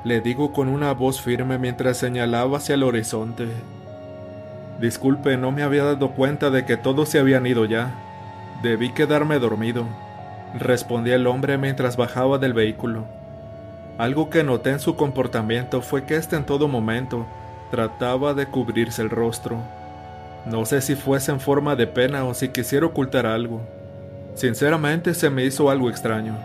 le 0.03 0.21
digo 0.21 0.53
con 0.53 0.67
una 0.67 0.93
voz 0.93 1.21
firme 1.21 1.57
mientras 1.57 1.97
señalaba 1.97 2.57
hacia 2.57 2.75
el 2.75 2.83
horizonte. 2.83 3.47
Disculpe, 4.79 5.37
no 5.37 5.51
me 5.51 5.63
había 5.63 5.83
dado 5.83 6.11
cuenta 6.11 6.49
de 6.49 6.65
que 6.65 6.77
todos 6.77 7.09
se 7.09 7.19
habían 7.19 7.47
ido 7.47 7.65
ya. 7.65 7.95
Debí 8.61 8.93
quedarme 8.93 9.39
dormido, 9.39 9.85
respondía 10.53 11.15
el 11.15 11.27
hombre 11.27 11.57
mientras 11.57 11.97
bajaba 11.97 12.37
del 12.37 12.53
vehículo. 12.53 13.05
Algo 13.97 14.29
que 14.29 14.43
noté 14.43 14.71
en 14.71 14.79
su 14.79 14.95
comportamiento 14.95 15.81
fue 15.81 16.05
que 16.05 16.15
éste 16.15 16.35
en 16.35 16.45
todo 16.45 16.67
momento 16.67 17.25
Trataba 17.71 18.33
de 18.33 18.45
cubrirse 18.45 19.01
el 19.01 19.09
rostro. 19.09 19.57
No 20.45 20.65
sé 20.65 20.81
si 20.81 20.95
fuese 20.95 21.33
en 21.33 21.41
forma 21.41 21.75
de 21.75 21.85
pena 21.85 22.23
o 22.23 22.33
si 22.33 22.47
quisiera 22.47 22.85
ocultar 22.85 23.25
algo. 23.25 23.61
Sinceramente 24.35 25.13
se 25.13 25.29
me 25.29 25.43
hizo 25.43 25.69
algo 25.69 25.89
extraño, 25.89 26.37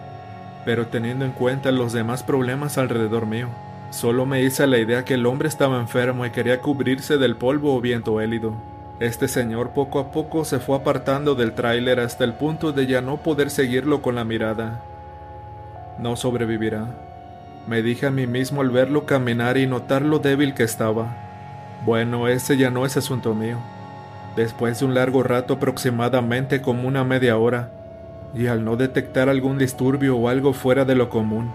pero 0.64 0.86
teniendo 0.86 1.24
en 1.24 1.32
cuenta 1.32 1.70
los 1.72 1.92
demás 1.92 2.22
problemas 2.22 2.78
alrededor 2.78 3.26
mío, 3.26 3.48
solo 3.90 4.26
me 4.26 4.42
hice 4.42 4.66
la 4.66 4.78
idea 4.78 5.04
que 5.04 5.14
el 5.14 5.26
hombre 5.26 5.48
estaba 5.48 5.80
enfermo 5.80 6.24
y 6.24 6.30
quería 6.30 6.60
cubrirse 6.60 7.18
del 7.18 7.36
polvo 7.36 7.74
o 7.74 7.80
viento 7.80 8.20
hélido. 8.20 8.54
Este 9.00 9.26
señor 9.26 9.70
poco 9.70 9.98
a 9.98 10.12
poco 10.12 10.44
se 10.44 10.60
fue 10.60 10.76
apartando 10.76 11.34
del 11.34 11.52
tráiler 11.52 11.98
hasta 11.98 12.24
el 12.24 12.34
punto 12.34 12.72
de 12.72 12.86
ya 12.86 13.00
no 13.00 13.16
poder 13.16 13.50
seguirlo 13.50 14.00
con 14.00 14.14
la 14.14 14.24
mirada. 14.24 14.80
No 15.98 16.14
sobrevivirá. 16.14 16.86
Me 17.66 17.82
dije 17.82 18.06
a 18.06 18.10
mí 18.10 18.26
mismo 18.26 18.60
al 18.60 18.70
verlo 18.70 19.04
caminar 19.04 19.56
y 19.56 19.66
notar 19.66 20.02
lo 20.02 20.20
débil 20.20 20.54
que 20.54 20.62
estaba. 20.62 21.16
Bueno, 21.84 22.28
ese 22.28 22.56
ya 22.56 22.70
no 22.70 22.86
es 22.86 22.96
asunto 22.96 23.34
mío. 23.34 23.58
Después 24.36 24.78
de 24.78 24.84
un 24.84 24.94
largo 24.94 25.22
rato 25.22 25.54
aproximadamente 25.54 26.62
como 26.62 26.86
una 26.86 27.02
media 27.02 27.36
hora, 27.36 27.70
y 28.34 28.46
al 28.46 28.64
no 28.64 28.76
detectar 28.76 29.28
algún 29.28 29.58
disturbio 29.58 30.16
o 30.16 30.28
algo 30.28 30.52
fuera 30.52 30.84
de 30.84 30.94
lo 30.94 31.08
común, 31.08 31.52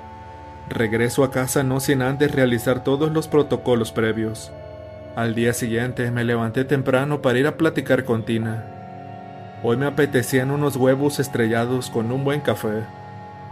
regreso 0.70 1.24
a 1.24 1.32
casa 1.32 1.64
no 1.64 1.80
sin 1.80 2.02
antes 2.02 2.32
realizar 2.32 2.84
todos 2.84 3.12
los 3.12 3.28
protocolos 3.28 3.92
previos. 3.92 4.52
Al 5.16 5.34
día 5.34 5.54
siguiente 5.54 6.12
me 6.12 6.24
levanté 6.24 6.64
temprano 6.66 7.22
para 7.22 7.40
ir 7.40 7.48
a 7.48 7.58
platicar 7.58 8.04
con 8.04 8.24
Tina. 8.24 8.66
Hoy 9.64 9.76
me 9.76 9.88
apetecían 9.88 10.52
unos 10.52 10.76
huevos 10.76 11.20
estrellados 11.20 11.90
con 11.90 12.12
un 12.12 12.24
buen 12.24 12.42
café, 12.42 12.84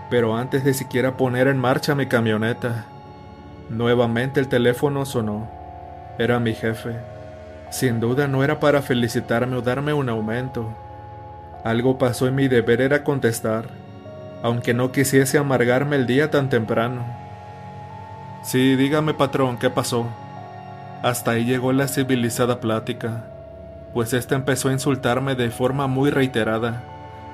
pero 0.09 0.37
antes 0.37 0.63
de 0.63 0.75
siquiera 0.75 1.17
poner 1.17 1.47
en 1.47 1.57
marcha 1.57 1.95
mi 1.95 2.05
camioneta, 2.05 2.85
nuevamente 3.69 4.39
el 4.39 4.47
teléfono 4.47 5.05
sonó. 5.05 5.49
Era 6.19 6.39
mi 6.39 6.53
jefe. 6.53 6.91
Sin 7.71 7.99
duda 7.99 8.27
no 8.27 8.43
era 8.43 8.59
para 8.59 8.83
felicitarme 8.83 9.55
o 9.57 9.61
darme 9.61 9.93
un 9.93 10.07
aumento. 10.07 10.69
Algo 11.65 11.97
pasó 11.97 12.27
y 12.27 12.31
mi 12.31 12.47
deber 12.47 12.79
era 12.79 13.03
contestar, 13.03 13.65
aunque 14.43 14.75
no 14.75 14.91
quisiese 14.91 15.39
amargarme 15.39 15.95
el 15.95 16.05
día 16.05 16.29
tan 16.29 16.47
temprano. 16.47 17.03
Sí, 18.43 18.75
dígame 18.75 19.15
patrón, 19.15 19.57
¿qué 19.57 19.71
pasó? 19.71 20.05
Hasta 21.01 21.31
ahí 21.31 21.43
llegó 21.43 21.73
la 21.73 21.87
civilizada 21.87 22.59
plática, 22.59 23.23
pues 23.95 24.13
éste 24.13 24.35
empezó 24.35 24.69
a 24.69 24.73
insultarme 24.73 25.33
de 25.33 25.49
forma 25.49 25.87
muy 25.87 26.11
reiterada, 26.11 26.83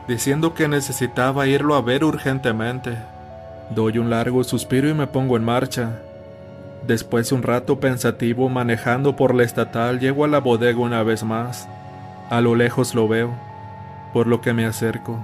diciendo 0.07 0.53
que 0.53 0.69
necesitaba 0.69 1.47
irlo 1.47 1.75
a 1.75 1.81
ver 1.81 2.05
urgentemente. 2.05 2.95
Doy 3.71 3.97
un 3.97 4.09
largo 4.09 4.45
suspiro 4.45 4.87
y 4.87 4.93
me 4.93 5.07
pongo 5.07 5.35
en 5.35 5.43
marcha. 5.43 5.99
Después 6.87 7.27
de 7.27 7.35
un 7.35 7.43
rato 7.43 7.81
pensativo 7.81 8.47
manejando 8.47 9.17
por 9.17 9.35
la 9.35 9.43
estatal, 9.43 9.99
llego 9.99 10.23
a 10.23 10.29
la 10.29 10.39
bodega 10.39 10.79
una 10.79 11.03
vez 11.03 11.21
más. 11.25 11.67
A 12.29 12.39
lo 12.39 12.55
lejos 12.55 12.95
lo 12.95 13.09
veo, 13.09 13.50
por 14.13 14.27
lo 14.27 14.41
que 14.41 14.53
me 14.53 14.65
acerco. 14.65 15.23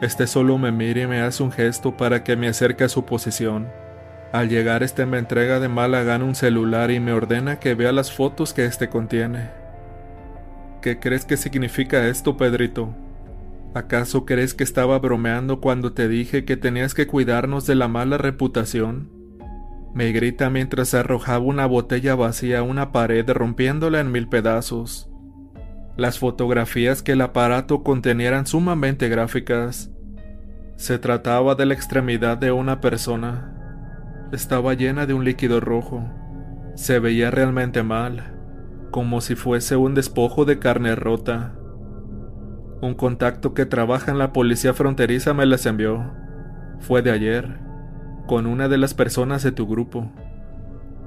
Este 0.00 0.26
solo 0.26 0.58
me 0.58 0.72
mira 0.72 1.02
y 1.02 1.06
me 1.06 1.20
hace 1.20 1.42
un 1.42 1.52
gesto 1.52 1.96
para 1.96 2.22
que 2.22 2.36
me 2.36 2.48
acerque 2.48 2.84
a 2.84 2.88
su 2.88 3.04
posición. 3.04 3.68
Al 4.32 4.48
llegar 4.48 4.82
este 4.82 5.06
me 5.06 5.18
entrega 5.18 5.60
de 5.60 5.68
mala 5.68 6.02
gana 6.02 6.24
un 6.24 6.34
celular 6.34 6.90
y 6.90 7.00
me 7.00 7.12
ordena 7.12 7.58
que 7.58 7.74
vea 7.74 7.92
las 7.92 8.12
fotos 8.12 8.52
que 8.52 8.66
este 8.66 8.88
contiene. 8.88 9.48
¿Qué 10.82 10.98
crees 10.98 11.24
que 11.24 11.36
significa 11.36 12.06
esto, 12.08 12.36
Pedrito? 12.36 12.94
¿Acaso 13.74 14.24
crees 14.24 14.54
que 14.54 14.64
estaba 14.64 14.98
bromeando 14.98 15.60
cuando 15.60 15.92
te 15.92 16.08
dije 16.08 16.44
que 16.44 16.56
tenías 16.56 16.94
que 16.94 17.06
cuidarnos 17.06 17.66
de 17.66 17.74
la 17.74 17.88
mala 17.88 18.18
reputación? 18.18 19.10
Me 19.94 20.12
grita 20.12 20.50
mientras 20.50 20.92
arrojaba 20.92 21.44
una 21.44 21.66
botella 21.66 22.14
vacía 22.14 22.58
a 22.58 22.62
una 22.62 22.92
pared 22.92 23.28
rompiéndola 23.30 24.00
en 24.00 24.12
mil 24.12 24.28
pedazos. 24.28 25.08
Las 25.96 26.18
fotografías 26.18 27.02
que 27.02 27.12
el 27.12 27.22
aparato 27.22 27.82
contenía 27.82 28.28
eran 28.28 28.46
sumamente 28.46 29.08
gráficas. 29.08 29.90
Se 30.76 30.98
trataba 30.98 31.54
de 31.54 31.64
la 31.64 31.72
extremidad 31.72 32.36
de 32.36 32.52
una 32.52 32.82
persona, 32.82 33.56
estaba 34.32 34.74
llena 34.74 35.06
de 35.06 35.14
un 35.14 35.24
líquido 35.24 35.60
rojo. 35.60 36.04
Se 36.74 36.98
veía 36.98 37.30
realmente 37.30 37.82
mal, 37.82 38.34
como 38.90 39.22
si 39.22 39.36
fuese 39.36 39.76
un 39.76 39.94
despojo 39.94 40.44
de 40.44 40.58
carne 40.58 40.94
rota. 40.96 41.54
Un 42.82 42.94
contacto 42.94 43.54
que 43.54 43.64
trabaja 43.64 44.10
en 44.10 44.18
la 44.18 44.34
policía 44.34 44.74
fronteriza 44.74 45.32
me 45.32 45.46
las 45.46 45.64
envió. 45.64 46.12
Fue 46.80 47.00
de 47.00 47.10
ayer, 47.10 47.58
con 48.26 48.46
una 48.46 48.68
de 48.68 48.76
las 48.76 48.92
personas 48.92 49.42
de 49.42 49.52
tu 49.52 49.66
grupo. 49.66 50.12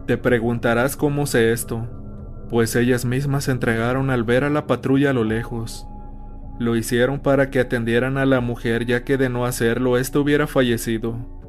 Te 0.08 0.18
preguntarás 0.18 0.96
cómo 0.96 1.28
sé 1.28 1.52
esto, 1.52 1.88
pues 2.50 2.76
ellas 2.76 3.06
mismas 3.06 3.46
se 3.46 3.52
entregaron 3.52 4.10
al 4.10 4.24
ver 4.24 4.44
a 4.44 4.50
la 4.50 4.68
patrulla 4.68 5.12
a 5.12 5.14
lo 5.14 5.24
lejos. 5.24 5.88
Lo 6.60 6.76
hicieron 6.76 7.20
para 7.20 7.50
que 7.50 7.60
atendieran 7.60 8.18
a 8.18 8.26
la 8.26 8.42
mujer 8.42 8.86
ya 8.86 9.04
que 9.04 9.18
de 9.18 9.30
no 9.30 9.46
hacerlo 9.46 9.98
éste 9.98 10.18
hubiera 10.18 10.48
fallecido 10.48 11.40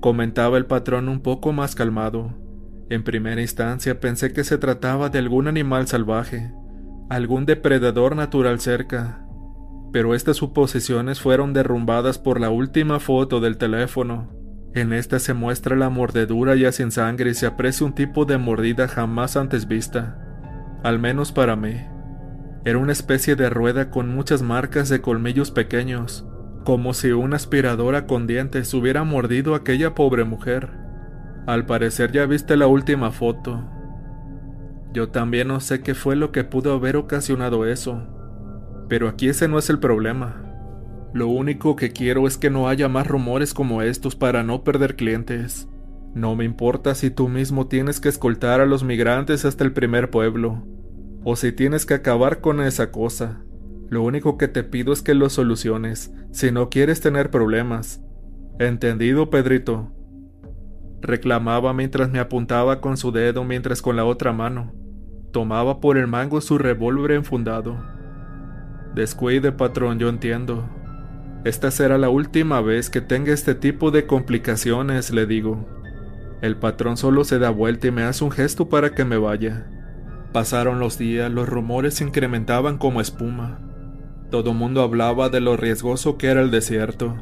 comentaba 0.00 0.58
el 0.58 0.66
patrón 0.66 1.08
un 1.08 1.20
poco 1.20 1.52
más 1.52 1.74
calmado. 1.74 2.34
En 2.90 3.02
primera 3.02 3.40
instancia 3.40 4.00
pensé 4.00 4.32
que 4.32 4.44
se 4.44 4.58
trataba 4.58 5.08
de 5.08 5.18
algún 5.18 5.48
animal 5.48 5.86
salvaje, 5.86 6.52
algún 7.10 7.44
depredador 7.46 8.16
natural 8.16 8.60
cerca, 8.60 9.26
pero 9.92 10.14
estas 10.14 10.36
suposiciones 10.36 11.20
fueron 11.20 11.52
derrumbadas 11.52 12.18
por 12.18 12.40
la 12.40 12.50
última 12.50 13.00
foto 13.00 13.40
del 13.40 13.58
teléfono. 13.58 14.37
En 14.78 14.92
esta 14.92 15.18
se 15.18 15.34
muestra 15.34 15.74
la 15.74 15.90
mordedura 15.90 16.54
ya 16.54 16.70
sin 16.70 16.92
sangre 16.92 17.30
y 17.30 17.34
se 17.34 17.46
aprecia 17.46 17.84
un 17.84 17.96
tipo 17.96 18.26
de 18.26 18.38
mordida 18.38 18.86
jamás 18.86 19.36
antes 19.36 19.66
vista, 19.66 20.16
al 20.84 21.00
menos 21.00 21.32
para 21.32 21.56
mí. 21.56 21.74
Era 22.64 22.78
una 22.78 22.92
especie 22.92 23.34
de 23.34 23.50
rueda 23.50 23.90
con 23.90 24.14
muchas 24.14 24.40
marcas 24.40 24.88
de 24.88 25.00
colmillos 25.00 25.50
pequeños, 25.50 26.28
como 26.64 26.94
si 26.94 27.10
una 27.10 27.34
aspiradora 27.34 28.06
con 28.06 28.28
dientes 28.28 28.72
hubiera 28.72 29.02
mordido 29.02 29.54
a 29.54 29.58
aquella 29.58 29.96
pobre 29.96 30.22
mujer. 30.22 30.70
Al 31.48 31.66
parecer 31.66 32.12
ya 32.12 32.26
viste 32.26 32.56
la 32.56 32.68
última 32.68 33.10
foto. 33.10 33.68
Yo 34.92 35.08
también 35.08 35.48
no 35.48 35.58
sé 35.58 35.80
qué 35.80 35.96
fue 35.96 36.14
lo 36.14 36.30
que 36.30 36.44
pudo 36.44 36.72
haber 36.72 36.96
ocasionado 36.96 37.66
eso, 37.66 38.06
pero 38.88 39.08
aquí 39.08 39.28
ese 39.28 39.48
no 39.48 39.58
es 39.58 39.70
el 39.70 39.80
problema. 39.80 40.47
Lo 41.18 41.26
único 41.26 41.74
que 41.74 41.90
quiero 41.90 42.28
es 42.28 42.38
que 42.38 42.48
no 42.48 42.68
haya 42.68 42.88
más 42.88 43.08
rumores 43.08 43.52
como 43.52 43.82
estos 43.82 44.14
para 44.14 44.44
no 44.44 44.62
perder 44.62 44.94
clientes. 44.94 45.68
No 46.14 46.36
me 46.36 46.44
importa 46.44 46.94
si 46.94 47.10
tú 47.10 47.28
mismo 47.28 47.66
tienes 47.66 47.98
que 47.98 48.08
escoltar 48.08 48.60
a 48.60 48.66
los 48.66 48.84
migrantes 48.84 49.44
hasta 49.44 49.64
el 49.64 49.72
primer 49.72 50.10
pueblo, 50.10 50.64
o 51.24 51.34
si 51.34 51.50
tienes 51.50 51.86
que 51.86 51.94
acabar 51.94 52.40
con 52.40 52.60
esa 52.60 52.92
cosa. 52.92 53.42
Lo 53.88 54.04
único 54.04 54.38
que 54.38 54.46
te 54.46 54.62
pido 54.62 54.92
es 54.92 55.02
que 55.02 55.14
lo 55.14 55.28
soluciones, 55.28 56.14
si 56.30 56.52
no 56.52 56.68
quieres 56.70 57.00
tener 57.00 57.32
problemas. 57.32 58.00
¿Entendido, 58.60 59.28
Pedrito? 59.28 59.90
Reclamaba 61.00 61.72
mientras 61.72 62.12
me 62.12 62.20
apuntaba 62.20 62.80
con 62.80 62.96
su 62.96 63.10
dedo 63.10 63.42
mientras 63.42 63.82
con 63.82 63.96
la 63.96 64.04
otra 64.04 64.32
mano 64.32 64.72
tomaba 65.32 65.80
por 65.80 65.98
el 65.98 66.06
mango 66.06 66.40
su 66.40 66.58
revólver 66.58 67.10
enfundado. 67.10 67.76
Descuide, 68.94 69.50
patrón, 69.50 69.98
yo 69.98 70.08
entiendo. 70.08 70.77
Esta 71.44 71.70
será 71.70 71.98
la 71.98 72.08
última 72.08 72.60
vez 72.60 72.90
que 72.90 73.00
tenga 73.00 73.32
este 73.32 73.54
tipo 73.54 73.90
de 73.90 74.06
complicaciones, 74.06 75.10
le 75.10 75.26
digo. 75.26 75.68
El 76.42 76.56
patrón 76.56 76.96
solo 76.96 77.24
se 77.24 77.38
da 77.38 77.50
vuelta 77.50 77.86
y 77.88 77.90
me 77.90 78.02
hace 78.02 78.24
un 78.24 78.30
gesto 78.30 78.68
para 78.68 78.90
que 78.90 79.04
me 79.04 79.16
vaya. 79.16 79.66
Pasaron 80.32 80.78
los 80.78 80.98
días, 80.98 81.30
los 81.32 81.48
rumores 81.48 81.94
se 81.94 82.04
incrementaban 82.04 82.78
como 82.78 83.00
espuma. 83.00 83.60
Todo 84.30 84.52
mundo 84.52 84.82
hablaba 84.82 85.30
de 85.30 85.40
lo 85.40 85.56
riesgoso 85.56 86.18
que 86.18 86.26
era 86.26 86.42
el 86.42 86.50
desierto, 86.50 87.16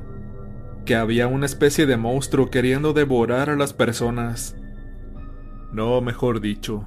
que 0.84 0.96
había 0.96 1.28
una 1.28 1.46
especie 1.46 1.86
de 1.86 1.96
monstruo 1.96 2.50
queriendo 2.50 2.92
devorar 2.92 3.48
a 3.48 3.56
las 3.56 3.72
personas. 3.72 4.56
No, 5.72 6.00
mejor 6.00 6.40
dicho, 6.40 6.84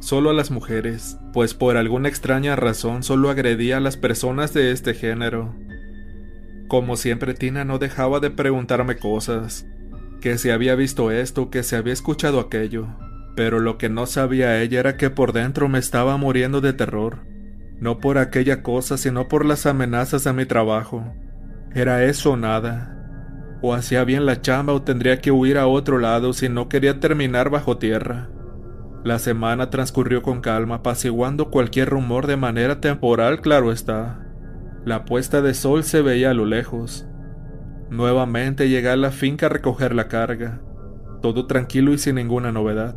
solo 0.00 0.30
a 0.30 0.32
las 0.32 0.50
mujeres, 0.50 1.18
pues 1.32 1.54
por 1.54 1.76
alguna 1.76 2.08
extraña 2.08 2.56
razón 2.56 3.02
solo 3.02 3.30
agredía 3.30 3.76
a 3.76 3.80
las 3.80 3.96
personas 3.96 4.54
de 4.54 4.72
este 4.72 4.94
género. 4.94 5.54
Como 6.68 6.96
siempre 6.96 7.34
Tina 7.34 7.64
no 7.64 7.78
dejaba 7.78 8.20
de 8.20 8.30
preguntarme 8.30 8.96
cosas, 8.96 9.66
que 10.20 10.38
si 10.38 10.50
había 10.50 10.74
visto 10.74 11.10
esto, 11.10 11.50
que 11.50 11.62
se 11.62 11.76
había 11.76 11.92
escuchado 11.92 12.40
aquello, 12.40 12.88
pero 13.36 13.60
lo 13.60 13.78
que 13.78 13.88
no 13.88 14.06
sabía 14.06 14.60
ella 14.62 14.80
era 14.80 14.96
que 14.96 15.10
por 15.10 15.32
dentro 15.32 15.68
me 15.68 15.78
estaba 15.78 16.16
muriendo 16.16 16.60
de 16.60 16.72
terror 16.72 17.32
no 17.82 17.98
por 17.98 18.16
aquella 18.16 18.62
cosa, 18.62 18.96
sino 18.96 19.26
por 19.26 19.44
las 19.44 19.66
amenazas 19.66 20.28
a 20.28 20.32
mi 20.32 20.46
trabajo. 20.46 21.02
Era 21.74 22.04
eso 22.04 22.30
o 22.30 22.36
nada. 22.36 22.96
O 23.60 23.74
hacía 23.74 24.04
bien 24.04 24.24
la 24.24 24.40
chamba 24.40 24.72
o 24.72 24.82
tendría 24.82 25.20
que 25.20 25.32
huir 25.32 25.58
a 25.58 25.66
otro 25.66 25.98
lado 25.98 26.32
si 26.32 26.48
no 26.48 26.68
quería 26.68 27.00
terminar 27.00 27.50
bajo 27.50 27.78
tierra. 27.78 28.30
La 29.02 29.18
semana 29.18 29.68
transcurrió 29.68 30.22
con 30.22 30.40
calma, 30.40 30.76
apaciguando 30.76 31.50
cualquier 31.50 31.88
rumor 31.88 32.28
de 32.28 32.36
manera 32.36 32.80
temporal, 32.80 33.40
claro 33.40 33.72
está. 33.72 34.28
La 34.84 35.04
puesta 35.04 35.42
de 35.42 35.54
sol 35.54 35.84
se 35.84 36.02
veía 36.02 36.30
a 36.30 36.34
lo 36.34 36.44
lejos. 36.44 37.06
Nuevamente 37.88 38.68
llegué 38.68 38.88
a 38.88 38.96
la 38.96 39.12
finca 39.12 39.46
a 39.46 39.48
recoger 39.48 39.94
la 39.94 40.08
carga, 40.08 40.60
todo 41.20 41.46
tranquilo 41.46 41.92
y 41.92 41.98
sin 41.98 42.16
ninguna 42.16 42.50
novedad. 42.50 42.96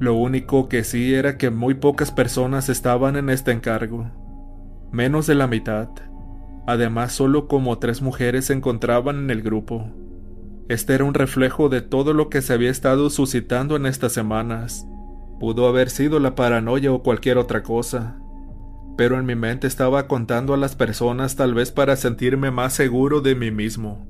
Lo 0.00 0.14
único 0.14 0.68
que 0.68 0.84
sí 0.84 1.14
era 1.14 1.38
que 1.38 1.48
muy 1.48 1.74
pocas 1.74 2.12
personas 2.12 2.68
estaban 2.68 3.16
en 3.16 3.30
este 3.30 3.52
encargo, 3.52 4.10
menos 4.92 5.26
de 5.26 5.34
la 5.34 5.46
mitad. 5.46 5.88
Además, 6.66 7.12
solo 7.12 7.48
como 7.48 7.78
tres 7.78 8.02
mujeres 8.02 8.44
se 8.44 8.52
encontraban 8.52 9.16
en 9.16 9.30
el 9.30 9.40
grupo. 9.40 9.90
Este 10.68 10.92
era 10.92 11.04
un 11.04 11.14
reflejo 11.14 11.70
de 11.70 11.80
todo 11.80 12.12
lo 12.12 12.28
que 12.28 12.42
se 12.42 12.52
había 12.52 12.70
estado 12.70 13.08
suscitando 13.08 13.76
en 13.76 13.86
estas 13.86 14.12
semanas. 14.12 14.86
Pudo 15.40 15.66
haber 15.66 15.88
sido 15.88 16.20
la 16.20 16.34
paranoia 16.34 16.92
o 16.92 17.02
cualquier 17.02 17.38
otra 17.38 17.62
cosa, 17.62 18.20
pero 18.98 19.16
en 19.16 19.26
mi 19.26 19.36
mente 19.36 19.68
estaba 19.68 20.08
contando 20.08 20.54
a 20.54 20.56
las 20.56 20.74
personas 20.74 21.36
tal 21.36 21.54
vez 21.54 21.70
para 21.70 21.94
sentirme 21.94 22.50
más 22.50 22.72
seguro 22.72 23.20
de 23.20 23.36
mí 23.36 23.52
mismo, 23.52 24.08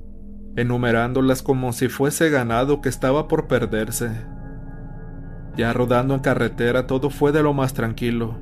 enumerándolas 0.55 1.43
como 1.43 1.73
si 1.73 1.89
fuese 1.89 2.31
ganado 2.31 2.81
que 2.81 2.89
estaba 2.89 3.27
por 3.27 3.47
perderse. 3.47 4.09
Ya 5.55 5.73
rodando 5.73 6.15
en 6.15 6.21
carretera 6.21 6.87
todo 6.87 7.11
fue 7.11 7.31
de 7.31 7.43
lo 7.43 7.53
más 7.53 7.75
tranquilo. 7.75 8.39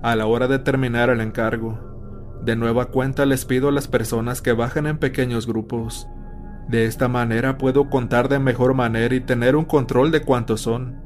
A 0.00 0.14
la 0.14 0.26
hora 0.26 0.46
de 0.46 0.60
terminar 0.60 1.10
el 1.10 1.20
encargo, 1.20 2.38
de 2.44 2.54
nueva 2.54 2.92
cuenta 2.92 3.26
les 3.26 3.44
pido 3.44 3.68
a 3.68 3.72
las 3.72 3.88
personas 3.88 4.40
que 4.40 4.52
bajen 4.52 4.86
en 4.86 4.98
pequeños 4.98 5.48
grupos. 5.48 6.06
De 6.68 6.84
esta 6.84 7.08
manera 7.08 7.58
puedo 7.58 7.90
contar 7.90 8.28
de 8.28 8.38
mejor 8.38 8.74
manera 8.74 9.12
y 9.12 9.22
tener 9.22 9.56
un 9.56 9.64
control 9.64 10.12
de 10.12 10.22
cuántos 10.22 10.60
son. 10.60 11.02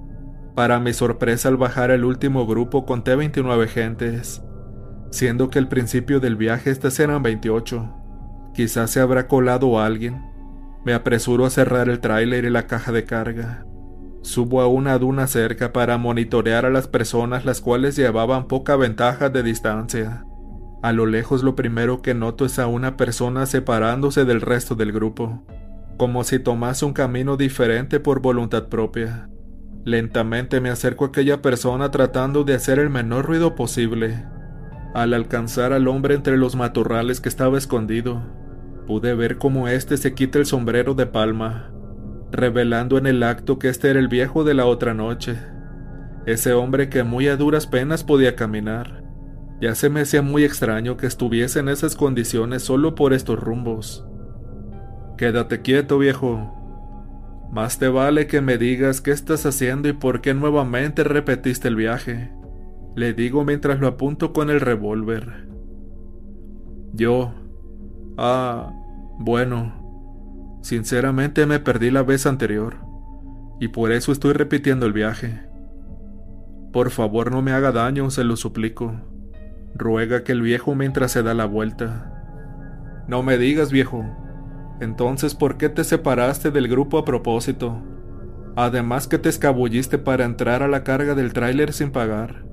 Para 0.54 0.78
mi 0.78 0.92
sorpresa 0.92 1.48
al 1.48 1.56
bajar 1.56 1.90
el 1.90 2.04
último 2.04 2.46
grupo 2.46 2.84
conté 2.84 3.16
29 3.16 3.66
gentes, 3.68 4.42
siendo 5.14 5.48
que 5.48 5.58
al 5.58 5.68
principio 5.68 6.20
del 6.20 6.36
viaje 6.36 6.70
estas 6.70 6.98
eran 7.00 7.22
28. 7.22 7.94
Quizás 8.52 8.90
se 8.90 9.00
habrá 9.00 9.28
colado 9.28 9.80
alguien. 9.80 10.22
Me 10.84 10.92
apresuro 10.92 11.46
a 11.46 11.50
cerrar 11.50 11.88
el 11.88 12.00
tráiler 12.00 12.44
y 12.44 12.50
la 12.50 12.66
caja 12.66 12.92
de 12.92 13.04
carga. 13.04 13.64
Subo 14.22 14.60
a 14.60 14.66
una 14.66 14.98
duna 14.98 15.26
cerca 15.26 15.72
para 15.72 15.98
monitorear 15.98 16.66
a 16.66 16.70
las 16.70 16.88
personas 16.88 17.44
las 17.44 17.60
cuales 17.60 17.96
llevaban 17.96 18.48
poca 18.48 18.76
ventaja 18.76 19.28
de 19.28 19.42
distancia. 19.42 20.24
A 20.82 20.92
lo 20.92 21.06
lejos 21.06 21.42
lo 21.42 21.56
primero 21.56 22.02
que 22.02 22.14
noto 22.14 22.44
es 22.44 22.58
a 22.58 22.66
una 22.66 22.96
persona 22.96 23.46
separándose 23.46 24.24
del 24.24 24.40
resto 24.40 24.74
del 24.74 24.92
grupo, 24.92 25.44
como 25.96 26.24
si 26.24 26.38
tomase 26.38 26.84
un 26.84 26.92
camino 26.92 27.36
diferente 27.36 28.00
por 28.00 28.20
voluntad 28.20 28.68
propia. 28.68 29.28
Lentamente 29.84 30.60
me 30.60 30.70
acerco 30.70 31.04
a 31.04 31.08
aquella 31.08 31.42
persona 31.42 31.90
tratando 31.90 32.44
de 32.44 32.54
hacer 32.54 32.78
el 32.78 32.90
menor 32.90 33.26
ruido 33.26 33.54
posible. 33.54 34.24
Al 34.94 35.12
alcanzar 35.12 35.72
al 35.72 35.88
hombre 35.88 36.14
entre 36.14 36.38
los 36.38 36.56
matorrales 36.56 37.20
que 37.20 37.28
estaba 37.28 37.58
escondido, 37.58 38.22
pude 38.86 39.14
ver 39.14 39.38
cómo 39.38 39.68
éste 39.68 39.96
se 39.96 40.14
quita 40.14 40.38
el 40.38 40.46
sombrero 40.46 40.94
de 40.94 41.06
palma 41.06 41.74
revelando 42.34 42.98
en 42.98 43.06
el 43.06 43.22
acto 43.22 43.58
que 43.58 43.68
este 43.68 43.90
era 43.90 44.00
el 44.00 44.08
viejo 44.08 44.44
de 44.44 44.54
la 44.54 44.66
otra 44.66 44.92
noche, 44.92 45.36
ese 46.26 46.52
hombre 46.52 46.88
que 46.88 47.04
muy 47.04 47.28
a 47.28 47.36
duras 47.36 47.66
penas 47.66 48.02
podía 48.02 48.34
caminar. 48.34 49.04
Ya 49.60 49.74
se 49.74 49.88
me 49.88 50.00
hacía 50.00 50.20
muy 50.20 50.44
extraño 50.44 50.96
que 50.96 51.06
estuviese 51.06 51.60
en 51.60 51.68
esas 51.68 51.94
condiciones 51.94 52.62
solo 52.62 52.94
por 52.94 53.12
estos 53.12 53.38
rumbos. 53.38 54.04
Quédate 55.16 55.62
quieto, 55.62 55.98
viejo. 55.98 56.60
Más 57.52 57.78
te 57.78 57.86
vale 57.86 58.26
que 58.26 58.40
me 58.40 58.58
digas 58.58 59.00
qué 59.00 59.12
estás 59.12 59.46
haciendo 59.46 59.88
y 59.88 59.92
por 59.92 60.20
qué 60.20 60.34
nuevamente 60.34 61.04
repetiste 61.04 61.68
el 61.68 61.76
viaje. 61.76 62.32
Le 62.94 63.12
digo 63.12 63.44
mientras 63.44 63.80
lo 63.80 63.88
apunto 63.88 64.32
con 64.32 64.50
el 64.50 64.60
revólver. 64.60 65.48
Yo... 66.92 67.32
Ah... 68.16 68.70
Bueno, 69.16 69.84
Sinceramente 70.64 71.44
me 71.44 71.60
perdí 71.60 71.90
la 71.90 72.02
vez 72.02 72.24
anterior, 72.24 72.76
y 73.60 73.68
por 73.68 73.92
eso 73.92 74.12
estoy 74.12 74.32
repitiendo 74.32 74.86
el 74.86 74.94
viaje. 74.94 75.42
Por 76.72 76.88
favor 76.88 77.30
no 77.30 77.42
me 77.42 77.52
haga 77.52 77.70
daño, 77.70 78.08
se 78.08 78.24
lo 78.24 78.34
suplico. 78.36 78.94
Ruega 79.74 80.24
que 80.24 80.32
el 80.32 80.40
viejo 80.40 80.74
mientras 80.74 81.12
se 81.12 81.22
da 81.22 81.34
la 81.34 81.44
vuelta. 81.44 83.04
No 83.06 83.22
me 83.22 83.36
digas, 83.36 83.72
viejo. 83.72 84.06
Entonces, 84.80 85.34
¿por 85.34 85.58
qué 85.58 85.68
te 85.68 85.84
separaste 85.84 86.50
del 86.50 86.66
grupo 86.66 86.96
a 86.96 87.04
propósito? 87.04 87.82
Además 88.56 89.06
que 89.06 89.18
te 89.18 89.28
escabulliste 89.28 89.98
para 89.98 90.24
entrar 90.24 90.62
a 90.62 90.68
la 90.68 90.82
carga 90.82 91.14
del 91.14 91.34
tráiler 91.34 91.74
sin 91.74 91.90
pagar. 91.90 92.46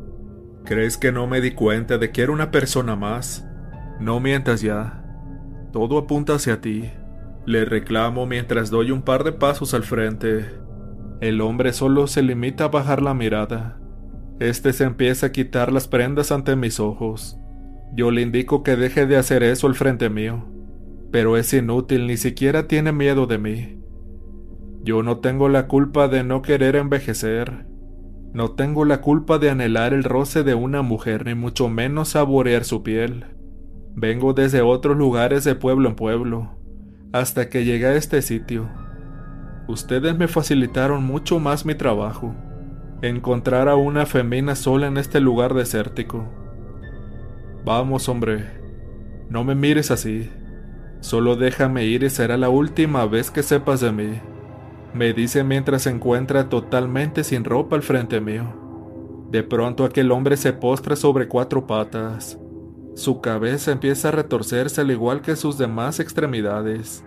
¿Crees 0.65 0.97
que 0.97 1.11
no 1.11 1.27
me 1.27 1.41
di 1.41 1.51
cuenta 1.51 1.97
de 1.97 2.11
que 2.11 2.21
era 2.21 2.31
una 2.31 2.51
persona 2.51 2.95
más? 2.95 3.47
No 3.99 4.19
mientas 4.19 4.61
ya. 4.61 5.03
Todo 5.71 5.97
apunta 5.97 6.35
hacia 6.35 6.61
ti. 6.61 6.89
Le 7.45 7.65
reclamo 7.65 8.25
mientras 8.25 8.69
doy 8.69 8.91
un 8.91 9.01
par 9.01 9.23
de 9.23 9.31
pasos 9.31 9.73
al 9.73 9.83
frente. 9.83 10.45
El 11.19 11.41
hombre 11.41 11.73
solo 11.73 12.07
se 12.07 12.21
limita 12.21 12.65
a 12.65 12.69
bajar 12.69 13.01
la 13.01 13.13
mirada. 13.13 13.79
Este 14.39 14.73
se 14.73 14.85
empieza 14.85 15.27
a 15.27 15.31
quitar 15.31 15.71
las 15.71 15.87
prendas 15.87 16.31
ante 16.31 16.55
mis 16.55 16.79
ojos. 16.79 17.37
Yo 17.93 18.11
le 18.11 18.21
indico 18.21 18.63
que 18.63 18.75
deje 18.75 19.05
de 19.05 19.17
hacer 19.17 19.43
eso 19.43 19.67
al 19.67 19.75
frente 19.75 20.09
mío. 20.09 20.47
Pero 21.11 21.37
es 21.37 21.53
inútil, 21.53 22.07
ni 22.07 22.17
siquiera 22.17 22.67
tiene 22.67 22.91
miedo 22.91 23.27
de 23.27 23.37
mí. 23.37 23.81
Yo 24.83 25.03
no 25.03 25.19
tengo 25.19 25.49
la 25.49 25.67
culpa 25.67 26.07
de 26.07 26.23
no 26.23 26.41
querer 26.41 26.75
envejecer. 26.75 27.67
No 28.33 28.51
tengo 28.51 28.85
la 28.85 29.01
culpa 29.01 29.37
de 29.37 29.49
anhelar 29.49 29.93
el 29.93 30.03
roce 30.03 30.43
de 30.43 30.55
una 30.55 30.81
mujer, 30.81 31.25
ni 31.25 31.35
mucho 31.35 31.69
menos 31.69 32.09
saborear 32.09 32.63
su 32.63 32.83
piel. 32.83 33.25
Vengo 33.93 34.33
desde 34.33 34.61
otros 34.61 34.97
lugares 34.97 35.43
de 35.43 35.55
pueblo 35.55 35.89
en 35.89 35.95
pueblo 35.95 36.61
hasta 37.13 37.49
que 37.49 37.65
llegué 37.65 37.87
a 37.87 37.95
este 37.95 38.21
sitio. 38.21 38.69
Ustedes 39.67 40.17
me 40.17 40.27
facilitaron 40.27 41.03
mucho 41.03 41.39
más 41.39 41.65
mi 41.65 41.75
trabajo. 41.75 42.33
Encontrar 43.01 43.67
a 43.67 43.75
una 43.75 44.05
femina 44.05 44.55
sola 44.55 44.87
en 44.87 44.97
este 44.97 45.19
lugar 45.19 45.53
desértico. 45.53 46.27
Vamos, 47.65 48.07
hombre. 48.09 48.45
No 49.29 49.43
me 49.43 49.55
mires 49.55 49.91
así. 49.91 50.29
Solo 50.99 51.35
déjame 51.35 51.85
ir 51.85 52.03
y 52.03 52.09
será 52.09 52.37
la 52.37 52.49
última 52.49 53.05
vez 53.05 53.31
que 53.31 53.43
sepas 53.43 53.81
de 53.81 53.91
mí. 53.91 54.30
Me 54.93 55.13
dice 55.13 55.43
mientras 55.45 55.83
se 55.83 55.89
encuentra 55.89 56.49
totalmente 56.49 57.23
sin 57.23 57.45
ropa 57.45 57.77
al 57.77 57.81
frente 57.81 58.19
mío. 58.19 58.43
De 59.29 59.41
pronto 59.41 59.85
aquel 59.85 60.11
hombre 60.11 60.35
se 60.35 60.51
postra 60.51 60.97
sobre 60.97 61.29
cuatro 61.29 61.65
patas. 61.65 62.37
Su 62.95 63.21
cabeza 63.21 63.71
empieza 63.71 64.09
a 64.09 64.11
retorcerse 64.11 64.81
al 64.81 64.91
igual 64.91 65.21
que 65.21 65.37
sus 65.37 65.57
demás 65.57 66.01
extremidades. 66.01 67.05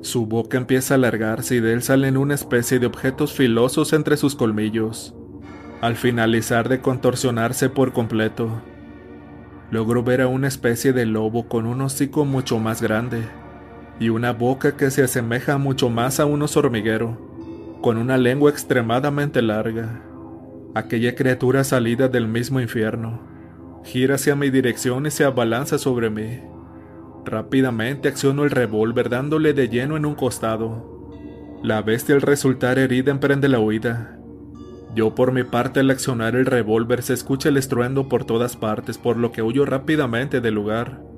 Su 0.00 0.26
boca 0.26 0.58
empieza 0.58 0.94
a 0.94 0.96
alargarse 0.96 1.56
y 1.56 1.60
de 1.60 1.72
él 1.72 1.82
salen 1.82 2.16
una 2.16 2.34
especie 2.34 2.80
de 2.80 2.86
objetos 2.86 3.32
filosos 3.32 3.92
entre 3.92 4.16
sus 4.16 4.34
colmillos. 4.34 5.14
Al 5.80 5.94
finalizar 5.94 6.68
de 6.68 6.80
contorsionarse 6.80 7.68
por 7.68 7.92
completo, 7.92 8.60
logro 9.70 10.02
ver 10.02 10.20
a 10.20 10.26
una 10.26 10.48
especie 10.48 10.92
de 10.92 11.06
lobo 11.06 11.48
con 11.48 11.66
un 11.66 11.80
hocico 11.82 12.24
mucho 12.24 12.58
más 12.58 12.82
grande 12.82 13.22
y 14.00 14.08
una 14.08 14.32
boca 14.32 14.76
que 14.76 14.90
se 14.90 15.04
asemeja 15.04 15.58
mucho 15.58 15.90
más 15.90 16.18
a 16.18 16.26
un 16.26 16.42
oso 16.42 16.60
hormiguero, 16.60 17.78
con 17.82 17.98
una 17.98 18.16
lengua 18.16 18.50
extremadamente 18.50 19.42
larga. 19.42 20.02
Aquella 20.74 21.14
criatura 21.14 21.62
salida 21.64 22.08
del 22.08 22.26
mismo 22.26 22.60
infierno 22.60 23.28
gira 23.84 24.16
hacia 24.16 24.34
mi 24.34 24.50
dirección 24.50 25.06
y 25.06 25.10
se 25.10 25.24
abalanza 25.24 25.78
sobre 25.78 26.10
mí. 26.10 26.40
Rápidamente 27.24 28.08
acciono 28.08 28.44
el 28.44 28.50
revólver 28.50 29.08
dándole 29.08 29.52
de 29.52 29.68
lleno 29.68 29.96
en 29.96 30.06
un 30.06 30.14
costado. 30.14 31.58
La 31.62 31.82
bestia 31.82 32.14
al 32.14 32.22
resultar 32.22 32.78
herida 32.78 33.10
emprende 33.10 33.48
la 33.48 33.58
huida. 33.58 34.18
Yo 34.94 35.14
por 35.14 35.32
mi 35.32 35.44
parte 35.44 35.80
al 35.80 35.90
accionar 35.90 36.34
el 36.36 36.46
revólver 36.46 37.02
se 37.02 37.12
escucha 37.12 37.50
el 37.50 37.58
estruendo 37.58 38.08
por 38.08 38.24
todas 38.24 38.56
partes 38.56 38.96
por 38.96 39.16
lo 39.16 39.30
que 39.30 39.42
huyo 39.42 39.66
rápidamente 39.66 40.40
del 40.40 40.54
lugar. 40.54 41.09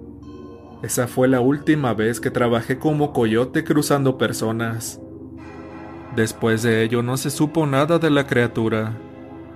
Esa 0.83 1.07
fue 1.07 1.29
la 1.29 1.41
última 1.41 1.95
vez 1.95 2.21
que 2.21 2.31
trabajé 2.31 2.79
como 2.79 3.13
coyote 3.13 3.63
cruzando 3.63 4.19
personas. 4.19 5.01
Después 6.17 6.63
de 6.63 6.83
ello 6.83 7.03
no 7.03 7.17
se 7.17 7.31
supo 7.31 7.67
nada 7.67 8.01
de 8.01 8.11
la 8.11 8.27
criatura. 8.27 8.99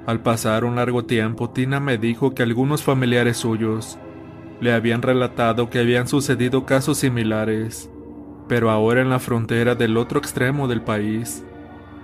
Al 0.06 0.20
pasar 0.20 0.64
un 0.64 0.76
largo 0.76 1.04
tiempo, 1.04 1.50
Tina 1.50 1.80
me 1.80 1.98
dijo 1.98 2.32
que 2.32 2.44
algunos 2.44 2.84
familiares 2.84 3.38
suyos 3.38 3.98
le 4.60 4.72
habían 4.72 5.02
relatado 5.02 5.68
que 5.68 5.80
habían 5.80 6.08
sucedido 6.08 6.64
casos 6.64 6.98
similares, 6.98 7.90
pero 8.48 8.70
ahora 8.70 9.02
en 9.02 9.10
la 9.10 9.18
frontera 9.18 9.74
del 9.74 9.96
otro 9.96 10.18
extremo 10.18 10.68
del 10.68 10.82
país. 10.82 11.44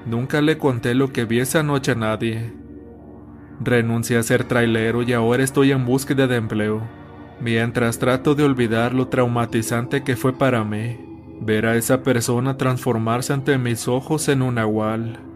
Nunca 0.04 0.40
le 0.40 0.58
conté 0.58 0.94
lo 0.94 1.12
que 1.12 1.24
vi 1.24 1.38
esa 1.38 1.62
noche 1.62 1.92
a 1.92 1.94
nadie. 1.94 2.52
Renuncié 3.60 4.18
a 4.18 4.22
ser 4.24 4.44
trailero 4.44 5.02
y 5.02 5.12
ahora 5.12 5.44
estoy 5.44 5.70
en 5.70 5.86
búsqueda 5.86 6.26
de 6.26 6.36
empleo, 6.36 6.82
mientras 7.42 7.98
trato 7.98 8.34
de 8.34 8.44
olvidar 8.44 8.94
lo 8.94 9.08
traumatizante 9.08 10.04
que 10.04 10.16
fue 10.16 10.32
para 10.32 10.62
mí 10.62 10.96
ver 11.40 11.66
a 11.66 11.76
esa 11.76 12.02
persona 12.02 12.56
transformarse 12.56 13.32
ante 13.32 13.58
mis 13.58 13.88
ojos 13.88 14.28
en 14.28 14.42
un 14.42 14.54
nahual. 14.54 15.31